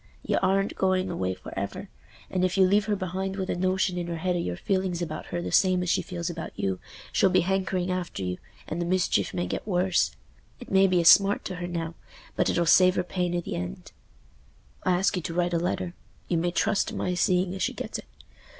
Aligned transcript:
Y'aren't 0.23 0.75
going 0.75 1.11
away 1.11 1.35
for 1.35 1.53
ever, 1.55 1.87
and 2.31 2.43
if 2.43 2.57
you 2.57 2.65
leave 2.65 2.85
her 2.85 2.95
behind 2.95 3.35
with 3.35 3.51
a 3.51 3.55
notion 3.55 3.99
in 3.99 4.07
her 4.07 4.15
head 4.17 4.35
o' 4.35 4.39
your 4.39 4.55
feeling 4.57 4.97
about 5.03 5.27
her 5.27 5.43
the 5.43 5.51
same 5.51 5.83
as 5.83 5.91
she 5.91 6.01
feels 6.01 6.27
about 6.27 6.51
you, 6.57 6.79
she'll 7.11 7.29
be 7.29 7.41
hankering 7.41 7.91
after 7.91 8.23
you, 8.23 8.39
and 8.67 8.81
the 8.81 8.85
mischief 8.87 9.31
may 9.31 9.45
get 9.45 9.67
worse. 9.67 10.15
It 10.59 10.71
may 10.71 10.87
be 10.87 11.01
a 11.01 11.05
smart 11.05 11.45
to 11.45 11.55
her 11.57 11.67
now, 11.67 11.93
but 12.35 12.49
it'll 12.49 12.65
save 12.65 12.95
her 12.95 13.03
pain 13.03 13.35
i' 13.37 13.41
th' 13.41 13.49
end. 13.53 13.91
I 14.81 14.93
ask 14.93 15.15
you 15.15 15.21
to 15.21 15.35
write 15.35 15.53
a 15.53 15.59
letter—you 15.59 16.37
may 16.39 16.49
trust 16.49 16.87
to 16.87 16.95
my 16.95 17.13
seeing 17.13 17.53
as 17.53 17.61
she 17.61 17.73
gets 17.73 17.99
it. 17.99 18.05